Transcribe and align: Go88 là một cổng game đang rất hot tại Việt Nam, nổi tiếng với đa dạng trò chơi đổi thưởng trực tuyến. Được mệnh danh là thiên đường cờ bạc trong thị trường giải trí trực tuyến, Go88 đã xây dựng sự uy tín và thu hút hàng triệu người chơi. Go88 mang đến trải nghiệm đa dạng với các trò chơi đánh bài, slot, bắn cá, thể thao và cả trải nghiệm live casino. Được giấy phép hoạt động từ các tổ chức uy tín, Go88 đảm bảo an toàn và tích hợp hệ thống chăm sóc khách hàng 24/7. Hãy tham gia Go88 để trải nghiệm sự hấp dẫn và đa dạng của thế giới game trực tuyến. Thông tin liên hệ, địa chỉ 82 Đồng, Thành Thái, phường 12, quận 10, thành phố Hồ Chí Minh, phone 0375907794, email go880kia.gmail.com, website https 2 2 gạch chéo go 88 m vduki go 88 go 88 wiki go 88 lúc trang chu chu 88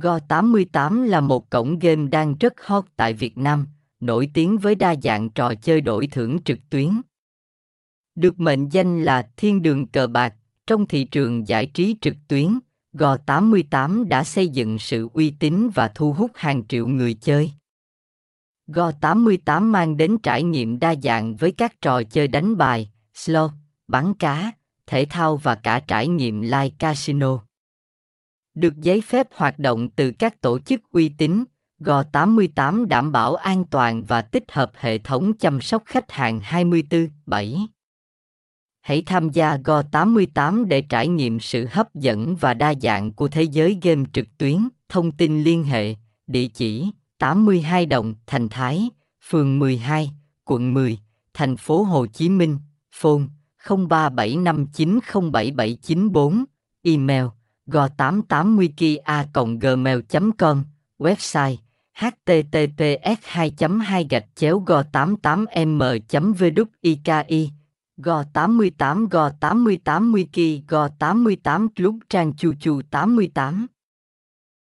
Go88 0.00 1.04
là 1.04 1.20
một 1.20 1.50
cổng 1.50 1.78
game 1.78 2.08
đang 2.08 2.34
rất 2.40 2.52
hot 2.66 2.84
tại 2.96 3.12
Việt 3.12 3.38
Nam, 3.38 3.66
nổi 4.00 4.30
tiếng 4.34 4.58
với 4.58 4.74
đa 4.74 4.94
dạng 5.02 5.30
trò 5.30 5.54
chơi 5.62 5.80
đổi 5.80 6.06
thưởng 6.06 6.42
trực 6.44 6.58
tuyến. 6.70 7.00
Được 8.14 8.40
mệnh 8.40 8.68
danh 8.68 9.04
là 9.04 9.28
thiên 9.36 9.62
đường 9.62 9.86
cờ 9.86 10.06
bạc 10.06 10.34
trong 10.66 10.86
thị 10.86 11.04
trường 11.04 11.48
giải 11.48 11.66
trí 11.66 11.96
trực 12.00 12.14
tuyến, 12.28 12.58
Go88 12.92 14.08
đã 14.08 14.24
xây 14.24 14.48
dựng 14.48 14.78
sự 14.78 15.08
uy 15.12 15.34
tín 15.40 15.70
và 15.74 15.88
thu 15.94 16.12
hút 16.12 16.30
hàng 16.34 16.66
triệu 16.68 16.86
người 16.86 17.14
chơi. 17.14 17.52
Go88 18.68 19.62
mang 19.62 19.96
đến 19.96 20.18
trải 20.22 20.42
nghiệm 20.42 20.78
đa 20.78 20.94
dạng 21.02 21.36
với 21.36 21.52
các 21.52 21.80
trò 21.80 22.02
chơi 22.02 22.28
đánh 22.28 22.56
bài, 22.56 22.90
slot, 23.14 23.50
bắn 23.88 24.14
cá, 24.14 24.52
thể 24.86 25.06
thao 25.10 25.36
và 25.36 25.54
cả 25.54 25.80
trải 25.80 26.08
nghiệm 26.08 26.40
live 26.40 26.70
casino. 26.78 27.49
Được 28.54 28.76
giấy 28.76 29.00
phép 29.00 29.28
hoạt 29.34 29.58
động 29.58 29.90
từ 29.90 30.12
các 30.18 30.40
tổ 30.40 30.58
chức 30.58 30.80
uy 30.92 31.08
tín, 31.08 31.44
Go88 31.80 32.86
đảm 32.86 33.12
bảo 33.12 33.34
an 33.34 33.64
toàn 33.64 34.04
và 34.04 34.22
tích 34.22 34.52
hợp 34.52 34.72
hệ 34.76 34.98
thống 34.98 35.32
chăm 35.38 35.60
sóc 35.60 35.82
khách 35.86 36.12
hàng 36.12 36.40
24/7. 36.40 37.66
Hãy 38.80 39.02
tham 39.06 39.30
gia 39.30 39.56
Go88 39.56 40.64
để 40.64 40.82
trải 40.82 41.08
nghiệm 41.08 41.40
sự 41.40 41.66
hấp 41.70 41.94
dẫn 41.94 42.36
và 42.36 42.54
đa 42.54 42.74
dạng 42.82 43.12
của 43.12 43.28
thế 43.28 43.42
giới 43.42 43.78
game 43.82 44.04
trực 44.12 44.26
tuyến. 44.38 44.68
Thông 44.88 45.12
tin 45.12 45.42
liên 45.42 45.64
hệ, 45.64 45.94
địa 46.26 46.48
chỉ 46.48 46.90
82 47.18 47.86
Đồng, 47.86 48.14
Thành 48.26 48.48
Thái, 48.48 48.90
phường 49.22 49.58
12, 49.58 50.10
quận 50.44 50.74
10, 50.74 50.98
thành 51.34 51.56
phố 51.56 51.82
Hồ 51.82 52.06
Chí 52.06 52.28
Minh, 52.28 52.58
phone 52.92 53.22
0375907794, 53.64 56.44
email 56.82 57.24
go880kia.gmail.com, 57.70 60.64
website 60.98 61.56
https 62.00 63.16
2 63.34 63.50
2 63.80 64.04
gạch 64.10 64.24
chéo 64.36 64.58
go 64.58 64.82
88 64.92 65.98
m 66.10 66.32
vduki 66.32 66.96
go 67.96 68.22
88 68.34 69.08
go 69.10 69.28
88 69.40 70.12
wiki 70.12 70.60
go 70.68 70.88
88 70.98 71.68
lúc 71.76 71.94
trang 72.08 72.32
chu 72.32 72.52
chu 72.60 72.80
88 72.90 73.66